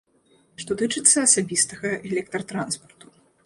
[0.63, 3.05] Што тычыцца асабістага электратранспарту.